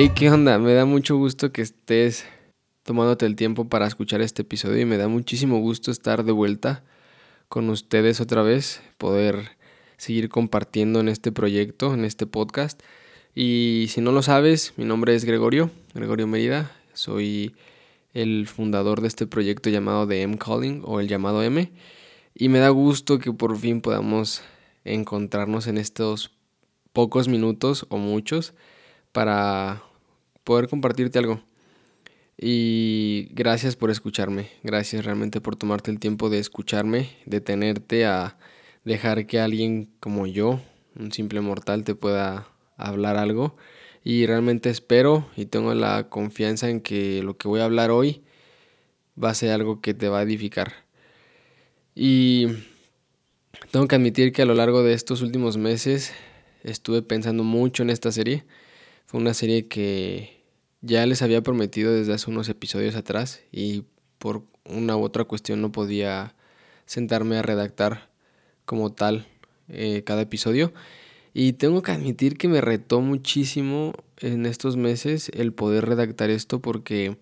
Hey, 0.00 0.12
¿qué 0.14 0.30
onda? 0.30 0.60
Me 0.60 0.74
da 0.74 0.84
mucho 0.84 1.16
gusto 1.16 1.50
que 1.50 1.60
estés 1.60 2.24
tomándote 2.84 3.26
el 3.26 3.34
tiempo 3.34 3.68
para 3.68 3.84
escuchar 3.84 4.20
este 4.20 4.42
episodio 4.42 4.80
y 4.80 4.84
me 4.84 4.96
da 4.96 5.08
muchísimo 5.08 5.58
gusto 5.58 5.90
estar 5.90 6.22
de 6.22 6.30
vuelta 6.30 6.84
con 7.48 7.68
ustedes 7.68 8.20
otra 8.20 8.42
vez, 8.42 8.80
poder 8.96 9.56
seguir 9.96 10.28
compartiendo 10.28 11.00
en 11.00 11.08
este 11.08 11.32
proyecto, 11.32 11.94
en 11.94 12.04
este 12.04 12.28
podcast. 12.28 12.80
Y 13.34 13.86
si 13.88 14.00
no 14.00 14.12
lo 14.12 14.22
sabes, 14.22 14.72
mi 14.76 14.84
nombre 14.84 15.16
es 15.16 15.24
Gregorio, 15.24 15.68
Gregorio 15.94 16.28
Mérida, 16.28 16.70
soy 16.92 17.56
el 18.14 18.46
fundador 18.46 19.00
de 19.00 19.08
este 19.08 19.26
proyecto 19.26 19.68
llamado 19.68 20.06
The 20.06 20.22
M 20.22 20.38
Calling 20.38 20.82
o 20.84 21.00
el 21.00 21.08
llamado 21.08 21.42
M. 21.42 21.72
Y 22.36 22.48
me 22.50 22.60
da 22.60 22.68
gusto 22.68 23.18
que 23.18 23.32
por 23.32 23.58
fin 23.58 23.80
podamos 23.80 24.42
encontrarnos 24.84 25.66
en 25.66 25.76
estos 25.76 26.30
pocos 26.92 27.26
minutos 27.26 27.84
o 27.88 27.96
muchos 27.98 28.54
para 29.18 29.82
poder 30.44 30.68
compartirte 30.68 31.18
algo. 31.18 31.40
Y 32.40 33.26
gracias 33.32 33.74
por 33.74 33.90
escucharme, 33.90 34.48
gracias 34.62 35.04
realmente 35.04 35.40
por 35.40 35.56
tomarte 35.56 35.90
el 35.90 35.98
tiempo 35.98 36.30
de 36.30 36.38
escucharme, 36.38 37.10
de 37.26 37.40
tenerte 37.40 38.06
a 38.06 38.38
dejar 38.84 39.26
que 39.26 39.40
alguien 39.40 39.90
como 39.98 40.28
yo, 40.28 40.60
un 40.96 41.10
simple 41.10 41.40
mortal, 41.40 41.82
te 41.82 41.96
pueda 41.96 42.46
hablar 42.76 43.16
algo. 43.16 43.56
Y 44.04 44.24
realmente 44.24 44.70
espero 44.70 45.28
y 45.36 45.46
tengo 45.46 45.74
la 45.74 46.08
confianza 46.08 46.70
en 46.70 46.80
que 46.80 47.20
lo 47.24 47.36
que 47.36 47.48
voy 47.48 47.58
a 47.58 47.64
hablar 47.64 47.90
hoy 47.90 48.22
va 49.20 49.30
a 49.30 49.34
ser 49.34 49.50
algo 49.50 49.80
que 49.80 49.94
te 49.94 50.08
va 50.08 50.20
a 50.20 50.22
edificar. 50.22 50.74
Y 51.96 52.46
tengo 53.72 53.88
que 53.88 53.96
admitir 53.96 54.30
que 54.30 54.42
a 54.42 54.46
lo 54.46 54.54
largo 54.54 54.84
de 54.84 54.92
estos 54.92 55.22
últimos 55.22 55.56
meses 55.56 56.12
estuve 56.62 57.02
pensando 57.02 57.42
mucho 57.42 57.82
en 57.82 57.90
esta 57.90 58.12
serie. 58.12 58.44
Fue 59.08 59.18
una 59.18 59.32
serie 59.32 59.68
que 59.68 60.42
ya 60.82 61.06
les 61.06 61.22
había 61.22 61.42
prometido 61.42 61.94
desde 61.94 62.12
hace 62.12 62.30
unos 62.30 62.50
episodios 62.50 62.94
atrás 62.94 63.40
y 63.50 63.84
por 64.18 64.42
una 64.66 64.98
u 64.98 65.02
otra 65.02 65.24
cuestión 65.24 65.62
no 65.62 65.72
podía 65.72 66.34
sentarme 66.84 67.38
a 67.38 67.42
redactar 67.42 68.10
como 68.66 68.92
tal 68.92 69.26
eh, 69.68 70.02
cada 70.04 70.20
episodio. 70.20 70.74
Y 71.32 71.54
tengo 71.54 71.80
que 71.80 71.92
admitir 71.92 72.36
que 72.36 72.48
me 72.48 72.60
retó 72.60 73.00
muchísimo 73.00 73.94
en 74.18 74.44
estos 74.44 74.76
meses 74.76 75.30
el 75.32 75.54
poder 75.54 75.86
redactar 75.86 76.28
esto 76.28 76.60
porque 76.60 77.16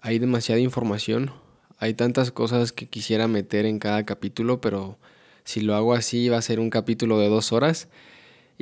hay 0.00 0.20
demasiada 0.20 0.60
información, 0.60 1.32
hay 1.78 1.94
tantas 1.94 2.30
cosas 2.30 2.70
que 2.70 2.86
quisiera 2.86 3.26
meter 3.26 3.66
en 3.66 3.80
cada 3.80 4.06
capítulo, 4.06 4.60
pero 4.60 4.96
si 5.42 5.60
lo 5.60 5.74
hago 5.74 5.92
así 5.92 6.28
va 6.28 6.36
a 6.36 6.42
ser 6.42 6.60
un 6.60 6.70
capítulo 6.70 7.18
de 7.18 7.30
dos 7.30 7.50
horas. 7.50 7.88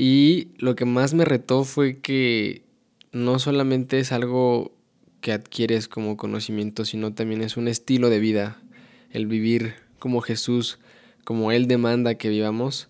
Y 0.01 0.53
lo 0.59 0.77
que 0.77 0.85
más 0.85 1.13
me 1.13 1.25
retó 1.25 1.65
fue 1.65 1.99
que 1.99 2.63
no 3.11 3.41
solamente 3.41 3.99
es 3.99 4.13
algo 4.13 4.71
que 5.21 5.33
adquieres 5.33 5.89
como 5.89 6.17
conocimiento, 6.17 6.85
sino 6.85 7.15
también 7.15 7.43
es 7.43 7.57
un 7.57 7.67
estilo 7.67 8.09
de 8.09 8.21
vida, 8.21 8.63
el 9.11 9.27
vivir 9.27 9.75
como 9.99 10.21
Jesús, 10.21 10.79
como 11.25 11.51
Él 11.51 11.67
demanda 11.67 12.15
que 12.15 12.29
vivamos. 12.29 12.87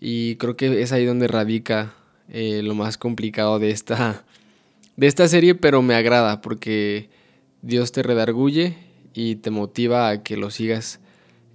Y 0.00 0.36
creo 0.36 0.56
que 0.56 0.80
es 0.80 0.90
ahí 0.92 1.04
donde 1.04 1.28
radica 1.28 1.94
eh, 2.30 2.62
lo 2.64 2.74
más 2.74 2.96
complicado 2.96 3.58
de 3.58 3.68
esta, 3.68 4.24
de 4.96 5.06
esta 5.06 5.28
serie, 5.28 5.54
pero 5.54 5.82
me 5.82 5.96
agrada 5.96 6.40
porque 6.40 7.10
Dios 7.60 7.92
te 7.92 8.02
redarguye 8.02 8.74
y 9.12 9.36
te 9.36 9.50
motiva 9.50 10.08
a 10.08 10.22
que 10.22 10.38
lo 10.38 10.48
sigas 10.48 10.98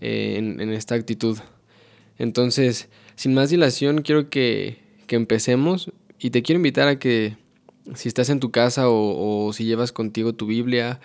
eh, 0.01 0.35
en, 0.37 0.69
esta 0.69 0.93
actitud. 0.93 1.39
Entonces, 2.19 2.89
sin 3.15 3.33
más 3.33 3.49
dilación, 3.49 4.03
quiero 4.03 4.29
que, 4.29 4.82
que 5.07 5.15
empecemos 5.15 5.91
y 6.19 6.29
te 6.29 6.41
quiero 6.41 6.57
invitar 6.57 6.87
a 6.87 6.99
que 6.99 7.37
si 7.95 8.07
estás 8.07 8.29
en 8.29 8.39
tu 8.39 8.51
casa 8.51 8.85
o, 8.87 9.51
si 9.53 9.65
llevas 9.65 9.91
contigo 9.91 10.33
tu 10.33 10.45
Biblia 10.45 10.99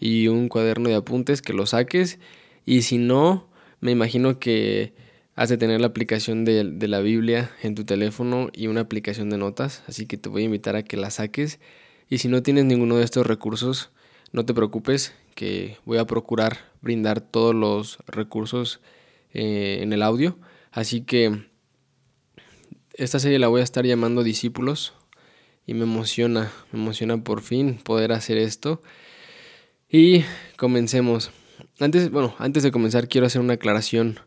y 0.00 0.28
un 0.28 0.48
cuaderno 0.48 0.88
de 0.88 0.94
apuntes, 0.94 1.42
que 1.42 1.52
lo 1.52 1.66
saques. 1.66 2.18
Y 2.64 2.82
si 2.82 2.98
no, 2.98 3.48
me 3.80 3.90
imagino 3.90 4.38
que 4.38 4.94
has 5.34 5.48
de 5.48 5.58
tener 5.58 5.80
la 5.80 5.88
aplicación 5.88 6.44
de, 6.44 6.64
de, 6.64 6.88
la 6.88 7.00
Biblia 7.00 7.50
en 7.62 7.74
tu 7.74 7.84
teléfono 7.84 8.48
y 8.52 8.66
una 8.68 8.80
aplicación 8.80 9.30
de 9.30 9.38
notas. 9.38 9.82
Así 9.86 10.06
que 10.06 10.16
te 10.16 10.28
voy 10.28 10.42
a 10.42 10.46
invitar 10.46 10.76
a 10.76 10.82
que 10.82 10.96
la 10.96 11.10
saques. 11.10 11.60
Y 12.08 12.18
si 12.18 12.28
no 12.28 12.42
tienes 12.42 12.64
ninguno 12.64 12.96
de 12.96 13.04
estos 13.04 13.26
recursos, 13.26 13.90
no 14.32 14.46
te 14.46 14.54
preocupes, 14.54 15.14
que 15.34 15.76
voy 15.84 15.98
a 15.98 16.06
procurar 16.06 16.58
brindar 16.80 17.20
todos 17.20 17.54
los 17.54 17.98
recursos 18.06 18.80
eh, 19.34 19.80
en 19.82 19.92
el 19.92 20.02
audio. 20.02 20.38
Así 20.70 21.02
que 21.02 21.51
esta 22.94 23.18
serie 23.18 23.38
la 23.38 23.48
voy 23.48 23.60
a 23.60 23.64
estar 23.64 23.84
llamando 23.84 24.22
Discípulos 24.22 24.92
y 25.66 25.74
me 25.74 25.84
emociona, 25.84 26.52
me 26.72 26.80
emociona 26.80 27.22
por 27.22 27.42
fin 27.42 27.78
poder 27.82 28.12
hacer 28.12 28.38
esto. 28.38 28.82
Y 29.88 30.24
comencemos. 30.56 31.30
Antes, 31.78 32.10
bueno, 32.10 32.34
antes 32.38 32.62
de 32.62 32.72
comenzar 32.72 33.08
quiero 33.08 33.26
hacer 33.26 33.40
una 33.40 33.54
aclaración. 33.54 34.18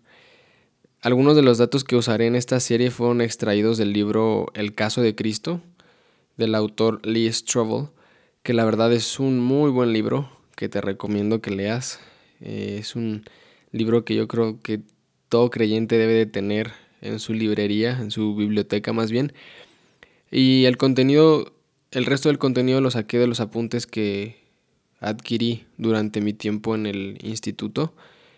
Algunos 1.01 1.35
de 1.35 1.43
los 1.43 1.57
datos 1.57 1.83
que 1.83 1.95
usaré 1.95 2.27
en 2.27 2.35
esta 2.35 2.59
serie 2.59 2.91
fueron 2.91 3.21
extraídos 3.21 3.77
del 3.77 3.93
libro 3.93 4.47
El 4.53 4.73
caso 4.73 5.01
de 5.01 5.15
Cristo 5.15 5.61
del 6.37 6.55
autor 6.55 7.05
Lee 7.05 7.31
Strobel, 7.31 7.89
que 8.43 8.53
la 8.53 8.65
verdad 8.65 8.91
es 8.93 9.19
un 9.19 9.39
muy 9.39 9.71
buen 9.71 9.93
libro 9.93 10.29
que 10.55 10.69
te 10.69 10.81
recomiendo 10.81 11.41
que 11.41 11.51
leas. 11.51 11.99
Eh, 12.41 12.77
es 12.79 12.95
un 12.95 13.23
libro 13.71 14.05
que 14.05 14.15
yo 14.15 14.27
creo 14.27 14.61
que 14.61 14.81
todo 15.29 15.49
creyente 15.49 15.97
debe 15.97 16.13
de 16.13 16.25
tener 16.25 16.73
en 17.01 17.19
su 17.19 17.33
librería, 17.33 17.97
en 17.99 18.11
su 18.11 18.35
biblioteca 18.35 18.93
más 18.93 19.11
bien, 19.11 19.33
y 20.31 20.65
el 20.65 20.77
contenido, 20.77 21.53
el 21.91 22.05
resto 22.05 22.29
del 22.29 22.37
contenido 22.37 22.81
lo 22.81 22.91
saqué 22.91 23.19
de 23.19 23.27
los 23.27 23.39
apuntes 23.39 23.87
que 23.87 24.45
adquirí 24.99 25.65
durante 25.77 26.21
mi 26.21 26.33
tiempo 26.33 26.75
en 26.75 26.85
el 26.85 27.17
instituto. 27.21 27.93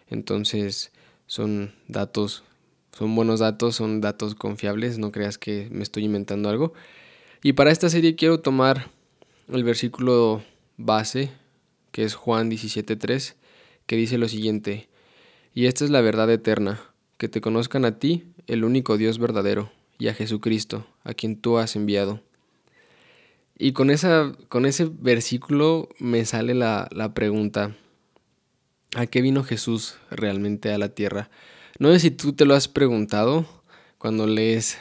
Entonces 0.09 0.91
son 1.25 1.73
datos, 1.87 2.43
son 2.91 3.15
buenos 3.15 3.39
datos, 3.39 3.75
son 3.75 4.01
datos 4.01 4.35
confiables, 4.35 4.97
no 4.97 5.11
creas 5.11 5.37
que 5.37 5.69
me 5.71 5.83
estoy 5.83 6.05
inventando 6.05 6.49
algo. 6.49 6.73
Y 7.43 7.53
para 7.53 7.71
esta 7.71 7.89
serie 7.89 8.15
quiero 8.15 8.39
tomar 8.39 8.89
el 9.51 9.63
versículo 9.63 10.43
base, 10.77 11.31
que 11.91 12.03
es 12.03 12.15
Juan 12.15 12.51
17.3, 12.51 13.35
que 13.85 13.95
dice 13.95 14.17
lo 14.17 14.27
siguiente, 14.27 14.89
y 15.53 15.65
esta 15.65 15.85
es 15.85 15.89
la 15.89 16.01
verdad 16.01 16.29
eterna, 16.29 16.81
que 17.17 17.29
te 17.29 17.41
conozcan 17.41 17.85
a 17.85 17.97
ti, 17.97 18.23
el 18.47 18.63
único 18.63 18.97
Dios 18.97 19.19
verdadero, 19.19 19.71
y 19.99 20.07
a 20.07 20.13
Jesucristo, 20.13 20.85
a 21.03 21.13
quien 21.13 21.37
tú 21.37 21.57
has 21.57 21.75
enviado. 21.75 22.21
Y 23.57 23.71
con, 23.73 23.89
esa, 23.89 24.33
con 24.49 24.65
ese 24.65 24.85
versículo 24.85 25.89
me 25.99 26.25
sale 26.25 26.53
la, 26.53 26.87
la 26.91 27.13
pregunta, 27.13 27.75
¿a 28.95 29.07
qué 29.07 29.21
vino 29.21 29.43
Jesús 29.43 29.95
realmente 30.11 30.71
a 30.71 30.77
la 30.77 30.89
tierra? 30.89 31.29
No 31.79 31.91
sé 31.91 31.99
si 31.99 32.11
tú 32.11 32.33
te 32.33 32.45
lo 32.45 32.53
has 32.53 32.67
preguntado 32.67 33.45
cuando 33.97 34.27
lees 34.27 34.77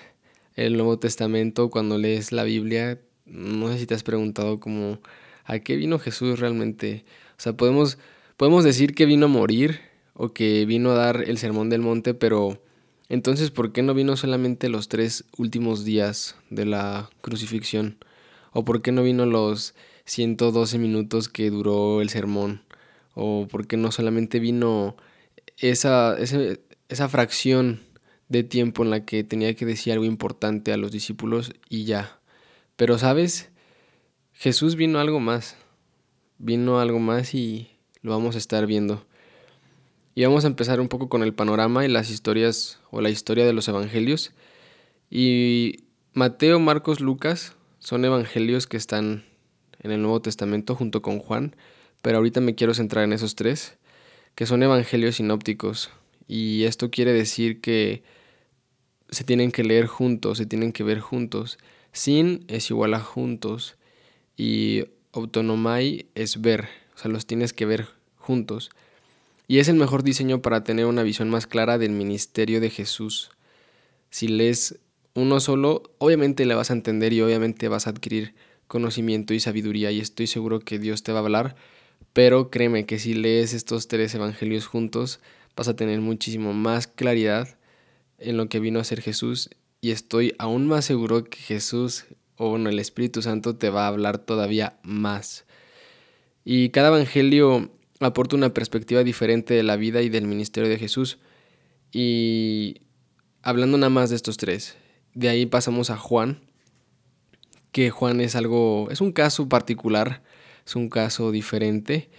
el 0.54 0.76
Nuevo 0.76 0.98
Testamento, 0.98 1.70
cuando 1.70 1.98
lees 1.98 2.32
la 2.32 2.44
Biblia, 2.44 3.00
no 3.26 3.68
sé 3.70 3.78
si 3.78 3.86
te 3.86 3.94
has 3.94 4.02
preguntado 4.02 4.60
como, 4.60 5.00
¿a 5.44 5.58
qué 5.58 5.76
vino 5.76 5.98
Jesús 5.98 6.38
realmente? 6.38 7.04
O 7.32 7.40
sea, 7.40 7.54
podemos, 7.54 7.98
podemos 8.36 8.64
decir 8.64 8.94
que 8.94 9.06
vino 9.06 9.26
a 9.26 9.30
morir 9.30 9.80
o 10.14 10.32
que 10.32 10.64
vino 10.64 10.90
a 10.90 10.94
dar 10.94 11.24
el 11.26 11.38
sermón 11.38 11.68
del 11.68 11.82
monte, 11.82 12.14
pero 12.14 12.62
entonces, 13.08 13.50
¿por 13.50 13.72
qué 13.72 13.82
no 13.82 13.94
vino 13.94 14.16
solamente 14.16 14.68
los 14.68 14.88
tres 14.88 15.24
últimos 15.36 15.84
días 15.84 16.34
de 16.50 16.64
la 16.66 17.08
crucifixión? 17.20 17.98
¿O 18.52 18.64
por 18.64 18.82
qué 18.82 18.90
no 18.90 19.02
vino 19.02 19.26
los 19.26 19.74
112 20.06 20.78
minutos 20.78 21.28
que 21.28 21.50
duró 21.50 22.00
el 22.00 22.10
sermón? 22.10 22.62
¿O 23.14 23.46
por 23.48 23.66
qué 23.66 23.76
no 23.76 23.92
solamente 23.92 24.40
vino 24.40 24.96
esa, 25.58 26.16
esa, 26.18 27.08
fracción 27.08 27.80
de 28.28 28.42
tiempo 28.42 28.82
en 28.82 28.90
la 28.90 29.04
que 29.04 29.22
tenía 29.24 29.54
que 29.54 29.66
decir 29.66 29.92
algo 29.92 30.04
importante 30.04 30.72
a 30.72 30.76
los 30.76 30.90
discípulos 30.90 31.52
y 31.68 31.84
ya? 31.84 32.18
Pero, 32.74 32.98
¿sabes? 32.98 33.50
Jesús 34.32 34.74
vino 34.74 34.98
algo 34.98 35.20
más. 35.20 35.56
Vino 36.38 36.80
algo 36.80 36.98
más 36.98 37.34
y 37.34 37.70
lo 38.02 38.10
vamos 38.10 38.34
a 38.34 38.38
estar 38.38 38.66
viendo. 38.66 39.06
Y 40.18 40.24
vamos 40.24 40.44
a 40.44 40.46
empezar 40.46 40.80
un 40.80 40.88
poco 40.88 41.10
con 41.10 41.22
el 41.22 41.34
panorama 41.34 41.84
y 41.84 41.88
las 41.88 42.08
historias 42.08 42.80
o 42.90 43.02
la 43.02 43.10
historia 43.10 43.44
de 43.44 43.52
los 43.52 43.68
evangelios. 43.68 44.32
Y 45.10 45.84
Mateo, 46.14 46.58
Marcos, 46.58 47.00
Lucas 47.00 47.52
son 47.80 48.02
evangelios 48.02 48.66
que 48.66 48.78
están 48.78 49.26
en 49.78 49.90
el 49.90 50.00
Nuevo 50.00 50.22
Testamento 50.22 50.74
junto 50.74 51.02
con 51.02 51.18
Juan, 51.18 51.54
pero 52.00 52.16
ahorita 52.16 52.40
me 52.40 52.54
quiero 52.54 52.72
centrar 52.72 53.04
en 53.04 53.12
esos 53.12 53.34
tres, 53.34 53.76
que 54.34 54.46
son 54.46 54.62
evangelios 54.62 55.16
sinópticos. 55.16 55.90
Y 56.26 56.64
esto 56.64 56.90
quiere 56.90 57.12
decir 57.12 57.60
que 57.60 58.02
se 59.10 59.22
tienen 59.22 59.52
que 59.52 59.64
leer 59.64 59.84
juntos, 59.84 60.38
se 60.38 60.46
tienen 60.46 60.72
que 60.72 60.82
ver 60.82 61.00
juntos. 61.00 61.58
Sin 61.92 62.46
es 62.48 62.70
igual 62.70 62.94
a 62.94 63.00
juntos 63.00 63.76
y 64.34 64.86
autonomai 65.12 66.06
es 66.14 66.40
ver, 66.40 66.70
o 66.94 66.98
sea, 67.00 67.10
los 67.10 67.26
tienes 67.26 67.52
que 67.52 67.66
ver 67.66 67.88
juntos 68.16 68.70
y 69.48 69.58
es 69.58 69.68
el 69.68 69.76
mejor 69.76 70.02
diseño 70.02 70.42
para 70.42 70.64
tener 70.64 70.86
una 70.86 71.02
visión 71.02 71.30
más 71.30 71.46
clara 71.46 71.78
del 71.78 71.92
ministerio 71.92 72.60
de 72.60 72.70
Jesús. 72.70 73.30
Si 74.10 74.28
lees 74.28 74.78
uno 75.14 75.40
solo, 75.40 75.82
obviamente 75.98 76.44
le 76.46 76.54
vas 76.54 76.70
a 76.70 76.74
entender 76.74 77.12
y 77.12 77.22
obviamente 77.22 77.68
vas 77.68 77.86
a 77.86 77.90
adquirir 77.90 78.34
conocimiento 78.66 79.34
y 79.34 79.40
sabiduría 79.40 79.90
y 79.90 80.00
estoy 80.00 80.26
seguro 80.26 80.60
que 80.60 80.78
Dios 80.78 81.02
te 81.02 81.12
va 81.12 81.20
a 81.20 81.22
hablar, 81.22 81.56
pero 82.12 82.50
créeme 82.50 82.86
que 82.86 82.98
si 82.98 83.14
lees 83.14 83.54
estos 83.54 83.88
tres 83.88 84.14
evangelios 84.14 84.66
juntos 84.66 85.20
vas 85.56 85.68
a 85.68 85.76
tener 85.76 86.00
muchísimo 86.00 86.52
más 86.52 86.86
claridad 86.86 87.56
en 88.18 88.36
lo 88.36 88.48
que 88.48 88.60
vino 88.60 88.80
a 88.80 88.84
ser 88.84 89.00
Jesús 89.00 89.50
y 89.80 89.90
estoy 89.90 90.34
aún 90.38 90.66
más 90.66 90.84
seguro 90.84 91.24
que 91.24 91.38
Jesús 91.38 92.06
o 92.36 92.56
el 92.56 92.78
Espíritu 92.78 93.22
Santo 93.22 93.56
te 93.56 93.70
va 93.70 93.84
a 93.84 93.88
hablar 93.88 94.18
todavía 94.18 94.78
más. 94.82 95.44
Y 96.44 96.70
cada 96.70 96.88
evangelio 96.88 97.70
aporta 98.00 98.36
una 98.36 98.52
perspectiva 98.52 99.04
diferente 99.04 99.54
de 99.54 99.62
la 99.62 99.76
vida 99.76 100.02
y 100.02 100.08
del 100.08 100.26
ministerio 100.26 100.68
de 100.68 100.78
Jesús. 100.78 101.18
Y 101.92 102.80
hablando 103.42 103.78
nada 103.78 103.90
más 103.90 104.10
de 104.10 104.16
estos 104.16 104.36
tres, 104.36 104.76
de 105.14 105.28
ahí 105.28 105.46
pasamos 105.46 105.90
a 105.90 105.96
Juan, 105.96 106.40
que 107.72 107.90
Juan 107.90 108.20
es 108.20 108.36
algo, 108.36 108.88
es 108.90 109.00
un 109.00 109.12
caso 109.12 109.48
particular, 109.48 110.22
es 110.66 110.76
un 110.76 110.88
caso 110.88 111.30
diferente. 111.30 112.10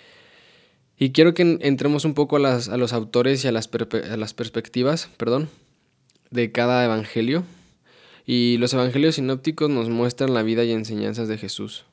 Y 0.97 1.11
quiero 1.11 1.33
que 1.33 1.59
entremos 1.61 2.05
un 2.05 2.13
poco 2.15 2.37
a, 2.37 2.39
las, 2.39 2.69
a 2.69 2.77
los 2.77 2.93
autores 2.93 3.43
y 3.45 3.47
a 3.47 3.51
las, 3.51 3.69
a 4.11 4.17
las 4.17 4.33
perspectivas, 4.33 5.09
perdón, 5.17 5.49
de 6.31 6.51
cada 6.51 6.83
evangelio. 6.83 7.43
Y 8.25 8.57
los 8.57 8.73
evangelios 8.73 9.15
sinópticos 9.15 9.69
nos 9.69 9.89
muestran 9.89 10.33
la 10.33 10.43
vida 10.43 10.63
y 10.63 10.71
enseñanzas 10.71 11.27
de 11.27 11.37
Jesús, 11.37 11.85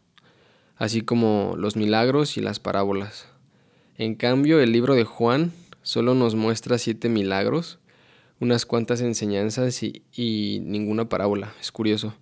así 0.77 1.03
como 1.03 1.55
los 1.57 1.77
milagros 1.77 2.37
y 2.37 2.41
las 2.41 2.61
parábolas. 2.61 3.34
En 3.97 4.17
cambio, 4.17 4.59
el 4.59 4.73
libro 4.73 4.97
de 4.97 5.05
Juan 5.05 5.53
solo 5.83 6.15
nos 6.15 6.35
muestra 6.35 6.79
siete 6.79 7.09
milagros, 7.09 7.79
unas 8.41 8.67
cuantas 8.67 9.01
enseñanzas 9.01 9.85
y, 9.85 10.61
ninguna 10.65 11.09
parábola. 11.09 11.55
Es 11.61 11.71
curioso. 11.71 12.13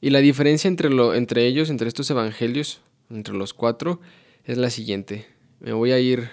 Y 0.00 0.10
la 0.10 0.18
diferencia 0.18 0.66
entre, 0.66 0.88
entre 1.16 1.46
ellos, 1.46 1.70
entre 1.70 1.86
estos 1.86 2.10
evangelios, 2.10 2.80
entre 3.08 3.34
los 3.34 3.54
cuatro, 3.54 4.00
es 4.44 4.58
la 4.58 4.68
siguiente. 4.68 5.26
Me 5.60 5.72
voy 5.72 5.92
a 5.92 6.00
ir 6.00 6.28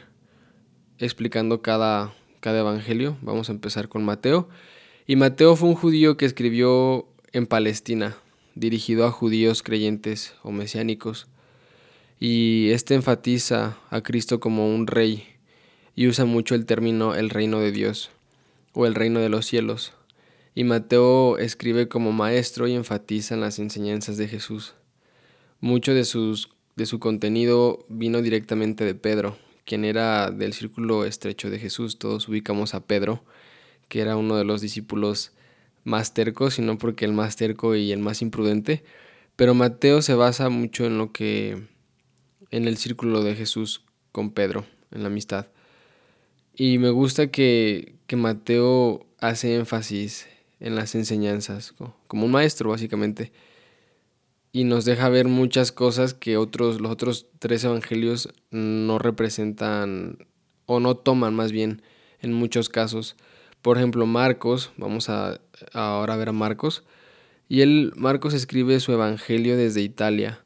explicando 0.98 1.62
cada, 1.62 2.12
cada 2.40 2.62
evangelio. 2.62 3.18
Vamos 3.22 3.50
a 3.50 3.52
empezar 3.52 3.90
con 3.90 4.04
Mateo. 4.04 4.50
Y 5.06 5.18
Mateo 5.18 5.56
fue 5.56 5.70
un 5.70 5.76
judío 5.76 6.18
que 6.18 6.26
escribió 6.26 7.08
en 7.32 7.46
Palestina, 7.46 8.18
dirigido 8.56 9.06
a 9.06 9.12
judíos 9.12 9.62
creyentes 9.62 10.34
o 10.42 10.52
mesiánicos 10.52 11.28
y 12.22 12.70
este 12.70 12.94
enfatiza 12.94 13.80
a 13.90 14.02
Cristo 14.02 14.40
como 14.40 14.74
un 14.74 14.86
rey 14.86 15.26
y 15.96 16.08
usa 16.08 16.24
mucho 16.24 16.54
el 16.54 16.68
término 16.68 17.16
el 17.16 17.32
reino 17.32 17.60
de 17.60 17.72
Dios 17.72 18.12
o 18.74 18.86
el 18.86 18.94
reino 18.94 19.20
de 19.20 19.30
los 19.30 19.48
cielos. 19.48 19.94
Y 20.54 20.64
Mateo 20.64 21.40
escribe 21.40 21.88
como 21.88 22.12
maestro 22.12 22.68
y 22.68 22.76
enfatiza 22.76 23.34
en 23.34 23.42
las 23.42 23.58
enseñanzas 23.58 24.18
de 24.18 24.28
Jesús. 24.28 24.76
Mucho 25.62 25.96
de, 25.96 26.06
sus, 26.06 26.50
de 26.76 26.86
su 26.86 27.00
contenido 27.00 27.88
vino 27.90 28.22
directamente 28.22 28.86
de 28.86 28.94
Pedro, 28.94 29.36
quien 29.66 29.84
era 29.84 30.30
del 30.30 30.54
círculo 30.54 31.06
estrecho 31.06 31.50
de 31.50 31.58
Jesús. 31.58 31.98
Todos 31.98 32.30
ubicamos 32.30 32.76
a 32.76 32.86
Pedro, 32.86 33.24
que 33.88 34.00
era 34.00 34.16
uno 34.16 34.36
de 34.38 34.44
los 34.44 34.62
discípulos 34.62 35.32
más 35.86 36.14
tercos, 36.14 36.54
sino 36.54 36.78
porque 36.78 37.06
el 37.06 37.14
más 37.14 37.36
terco 37.36 37.76
y 37.76 37.92
el 37.92 38.00
más 38.00 38.22
imprudente. 38.22 38.84
Pero 39.36 39.56
Mateo 39.56 40.04
se 40.04 40.14
basa 40.14 40.50
mucho 40.50 40.86
en 40.86 41.00
lo 41.00 41.12
que 41.12 41.72
en 42.52 42.68
el 42.68 42.78
círculo 42.78 43.24
de 43.24 43.36
Jesús 43.36 43.84
con 44.12 44.32
Pedro, 44.32 44.66
en 44.92 45.02
la 45.02 45.08
amistad. 45.08 45.48
Y 46.56 46.78
me 46.78 46.90
gusta 46.90 47.32
que, 47.32 47.96
que 48.08 48.18
Mateo 48.18 49.08
hace 49.20 49.56
énfasis 49.56 50.28
en 50.60 50.76
las 50.76 50.94
enseñanzas, 50.94 51.74
como 52.08 52.26
un 52.26 52.32
maestro 52.32 52.70
básicamente, 52.70 53.32
y 54.52 54.66
nos 54.66 54.84
deja 54.84 55.08
ver 55.10 55.28
muchas 55.28 55.72
cosas 55.72 56.14
que 56.14 56.38
otros, 56.38 56.82
los 56.82 56.92
otros 56.92 57.28
tres 57.40 57.64
evangelios 57.64 58.30
no 58.52 59.00
representan 59.00 60.18
o 60.66 60.80
no 60.80 60.96
toman 60.96 61.34
más 61.34 61.52
bien 61.52 61.82
en 62.20 62.34
muchos 62.34 62.68
casos. 62.68 63.16
Por 63.62 63.78
ejemplo, 63.78 64.06
Marcos, 64.06 64.72
vamos 64.78 65.10
a, 65.10 65.40
ahora 65.72 66.16
a 66.16 66.18
ver 66.18 66.30
a 66.30 66.34
Marcos, 66.34 66.84
y 67.48 67.62
él, 67.62 67.94
Marcos 67.96 68.34
escribe 68.34 68.80
su 68.80 68.92
evangelio 68.92 69.58
desde 69.58 69.82
Italia 69.82 70.44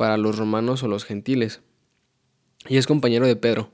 para 0.00 0.16
los 0.16 0.38
romanos 0.38 0.82
o 0.82 0.88
los 0.88 1.04
gentiles. 1.04 1.60
Y 2.66 2.78
es 2.78 2.86
compañero 2.86 3.26
de 3.26 3.36
Pedro. 3.36 3.70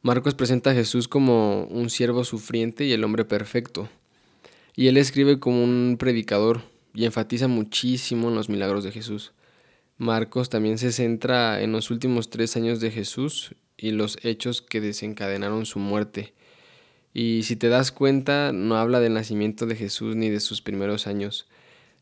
Marcos 0.00 0.34
presenta 0.34 0.70
a 0.70 0.74
Jesús 0.74 1.06
como 1.06 1.64
un 1.64 1.90
siervo 1.90 2.24
sufriente 2.24 2.86
y 2.86 2.92
el 2.92 3.04
hombre 3.04 3.26
perfecto. 3.26 3.86
Y 4.74 4.86
él 4.86 4.96
escribe 4.96 5.38
como 5.38 5.62
un 5.62 5.96
predicador 5.98 6.62
y 6.94 7.04
enfatiza 7.04 7.46
muchísimo 7.46 8.30
en 8.30 8.34
los 8.36 8.48
milagros 8.48 8.84
de 8.84 8.92
Jesús. 8.92 9.34
Marcos 9.98 10.48
también 10.48 10.78
se 10.78 10.92
centra 10.92 11.60
en 11.60 11.72
los 11.72 11.90
últimos 11.90 12.30
tres 12.30 12.56
años 12.56 12.80
de 12.80 12.90
Jesús 12.90 13.54
y 13.76 13.90
los 13.90 14.16
hechos 14.22 14.62
que 14.62 14.80
desencadenaron 14.80 15.66
su 15.66 15.78
muerte. 15.78 16.32
Y 17.12 17.42
si 17.42 17.54
te 17.54 17.68
das 17.68 17.92
cuenta, 17.92 18.50
no 18.50 18.78
habla 18.78 18.98
del 19.00 19.12
nacimiento 19.12 19.66
de 19.66 19.76
Jesús 19.76 20.16
ni 20.16 20.30
de 20.30 20.40
sus 20.40 20.62
primeros 20.62 21.06
años. 21.06 21.46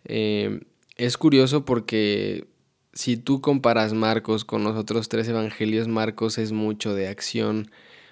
Eh, 0.05 0.61
es 0.97 1.19
curioso 1.19 1.65
porque 1.65 2.54
si 2.95 3.17
tú 3.17 3.41
comparas 3.41 3.93
Marcos 3.93 4.45
con 4.45 4.63
los 4.63 4.77
otros 4.77 5.09
tres 5.09 5.29
evangelios, 5.29 5.89
Marcos 5.89 6.39
es 6.39 6.53
mucho 6.53 6.95
de 6.95 7.09
acción, 7.09 7.71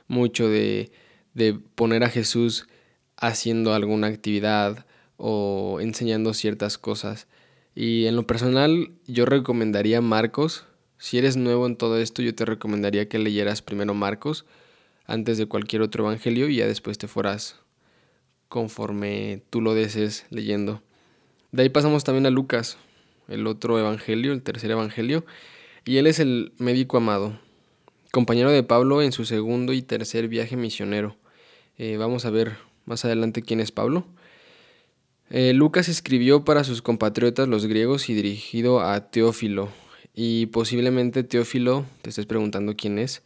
mucho 0.08 0.48
de, 0.48 0.90
de 1.34 1.54
poner 1.54 2.02
a 2.02 2.10
Jesús 2.10 2.66
haciendo 3.16 3.74
alguna 3.74 4.08
actividad 4.08 4.84
o 5.16 5.78
enseñando 5.80 6.34
ciertas 6.34 6.78
cosas. 6.78 7.28
Y 7.76 8.06
en 8.06 8.16
lo 8.16 8.26
personal 8.26 8.90
yo 9.06 9.24
recomendaría 9.24 10.00
Marcos. 10.00 10.66
Si 10.98 11.16
eres 11.16 11.36
nuevo 11.36 11.66
en 11.66 11.76
todo 11.76 11.98
esto, 11.98 12.20
yo 12.20 12.34
te 12.34 12.44
recomendaría 12.44 13.08
que 13.08 13.20
leyeras 13.20 13.62
primero 13.62 13.94
Marcos 13.94 14.46
antes 15.06 15.38
de 15.38 15.46
cualquier 15.46 15.82
otro 15.82 16.04
evangelio 16.04 16.48
y 16.48 16.56
ya 16.56 16.66
después 16.66 16.98
te 16.98 17.06
fueras 17.06 17.56
conforme 18.48 19.42
tú 19.48 19.60
lo 19.60 19.74
desees 19.74 20.26
leyendo. 20.30 20.82
De 21.52 21.62
ahí 21.62 21.68
pasamos 21.68 22.02
también 22.02 22.26
a 22.26 22.30
Lucas 22.30 22.78
el 23.32 23.46
otro 23.46 23.78
evangelio, 23.78 24.32
el 24.32 24.42
tercer 24.42 24.70
evangelio, 24.70 25.24
y 25.84 25.96
él 25.96 26.06
es 26.06 26.20
el 26.20 26.52
médico 26.58 26.96
amado, 26.96 27.38
compañero 28.12 28.50
de 28.50 28.62
Pablo 28.62 29.02
en 29.02 29.12
su 29.12 29.24
segundo 29.24 29.72
y 29.72 29.82
tercer 29.82 30.28
viaje 30.28 30.56
misionero. 30.56 31.16
Eh, 31.78 31.96
vamos 31.96 32.24
a 32.24 32.30
ver 32.30 32.56
más 32.84 33.04
adelante 33.04 33.42
quién 33.42 33.60
es 33.60 33.72
Pablo. 33.72 34.06
Eh, 35.30 35.54
Lucas 35.54 35.88
escribió 35.88 36.44
para 36.44 36.62
sus 36.62 36.82
compatriotas 36.82 37.48
los 37.48 37.66
griegos 37.66 38.10
y 38.10 38.14
dirigido 38.14 38.80
a 38.80 39.10
Teófilo. 39.10 39.70
Y 40.14 40.46
posiblemente 40.46 41.24
Teófilo, 41.24 41.86
te 42.02 42.10
estés 42.10 42.26
preguntando 42.26 42.76
quién 42.76 42.98
es, 42.98 43.22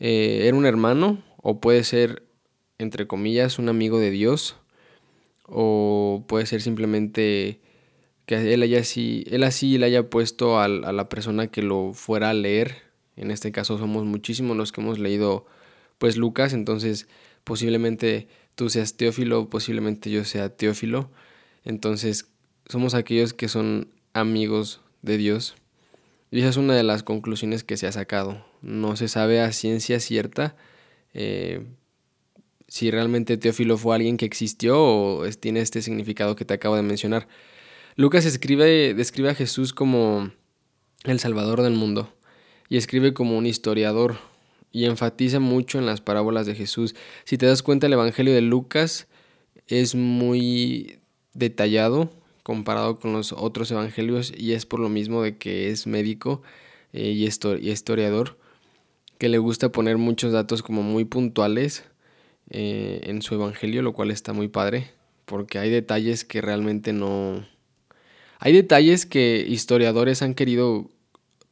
eh, 0.00 0.44
era 0.46 0.56
un 0.56 0.64
hermano 0.64 1.22
o 1.36 1.60
puede 1.60 1.84
ser, 1.84 2.22
entre 2.78 3.06
comillas, 3.06 3.58
un 3.58 3.68
amigo 3.68 3.98
de 3.98 4.10
Dios 4.10 4.56
o 5.44 6.24
puede 6.26 6.46
ser 6.46 6.62
simplemente 6.62 7.60
que 8.28 8.52
él, 8.52 8.62
haya 8.62 8.80
así, 8.80 9.24
él 9.30 9.42
así 9.42 9.78
le 9.78 9.86
haya 9.86 10.10
puesto 10.10 10.60
a, 10.60 10.68
la 10.68 11.08
persona 11.08 11.46
que 11.46 11.62
lo 11.62 11.94
fuera 11.94 12.28
a 12.28 12.34
leer. 12.34 12.82
En 13.16 13.30
este 13.30 13.52
caso 13.52 13.78
somos 13.78 14.04
muchísimos 14.04 14.54
los 14.54 14.70
que 14.70 14.82
hemos 14.82 14.98
leído 14.98 15.46
pues 15.96 16.18
Lucas, 16.18 16.52
entonces 16.52 17.08
posiblemente 17.42 18.28
tú 18.54 18.68
seas 18.68 18.98
Teófilo, 18.98 19.48
posiblemente 19.48 20.10
yo 20.10 20.24
sea 20.24 20.50
Teófilo. 20.50 21.10
Entonces 21.64 22.28
somos 22.68 22.92
aquellos 22.92 23.32
que 23.32 23.48
son 23.48 23.88
amigos 24.12 24.82
de 25.00 25.16
Dios. 25.16 25.54
Y 26.30 26.40
esa 26.40 26.50
es 26.50 26.58
una 26.58 26.74
de 26.74 26.82
las 26.82 27.02
conclusiones 27.02 27.64
que 27.64 27.78
se 27.78 27.86
ha 27.86 27.92
sacado. 27.92 28.44
No 28.60 28.96
se 28.96 29.08
sabe 29.08 29.40
a 29.40 29.52
ciencia 29.52 30.00
cierta 30.00 30.54
eh, 31.14 31.62
si 32.66 32.90
realmente 32.90 33.38
Teófilo 33.38 33.78
fue 33.78 33.96
alguien 33.96 34.18
que 34.18 34.26
existió 34.26 34.84
o 34.84 35.30
tiene 35.30 35.60
este 35.60 35.80
significado 35.80 36.36
que 36.36 36.44
te 36.44 36.52
acabo 36.52 36.76
de 36.76 36.82
mencionar. 36.82 37.26
Lucas 37.98 38.24
escribe, 38.26 38.94
describe 38.94 39.30
a 39.30 39.34
Jesús 39.34 39.72
como 39.72 40.30
el 41.02 41.18
Salvador 41.18 41.62
del 41.62 41.72
mundo 41.72 42.14
y 42.68 42.76
escribe 42.76 43.12
como 43.12 43.36
un 43.36 43.44
historiador 43.44 44.18
y 44.70 44.84
enfatiza 44.84 45.40
mucho 45.40 45.80
en 45.80 45.86
las 45.86 46.00
parábolas 46.00 46.46
de 46.46 46.54
Jesús. 46.54 46.94
Si 47.24 47.38
te 47.38 47.46
das 47.46 47.64
cuenta, 47.64 47.88
el 47.88 47.94
Evangelio 47.94 48.32
de 48.32 48.40
Lucas 48.40 49.08
es 49.66 49.96
muy 49.96 51.00
detallado 51.34 52.08
comparado 52.44 53.00
con 53.00 53.14
los 53.14 53.32
otros 53.32 53.68
evangelios 53.72 54.32
y 54.32 54.52
es 54.52 54.64
por 54.64 54.78
lo 54.78 54.88
mismo 54.88 55.24
de 55.24 55.36
que 55.36 55.68
es 55.70 55.88
médico 55.88 56.40
eh, 56.92 57.10
y, 57.10 57.26
historiador, 57.26 58.38
que 59.18 59.28
le 59.28 59.38
gusta 59.38 59.72
poner 59.72 59.98
muchos 59.98 60.30
datos 60.30 60.62
como 60.62 60.84
muy 60.84 61.04
puntuales 61.04 61.82
eh, 62.50 63.00
en 63.02 63.22
su 63.22 63.34
evangelio, 63.34 63.82
lo 63.82 63.92
cual 63.92 64.12
está 64.12 64.34
muy 64.34 64.46
padre, 64.46 64.88
porque 65.24 65.58
hay 65.58 65.68
detalles 65.68 66.24
que 66.24 66.40
realmente 66.40 66.92
no, 66.92 67.44
hay 68.38 68.52
detalles 68.52 69.06
que 69.06 69.44
historiadores 69.48 70.22
han 70.22 70.34
querido 70.34 70.90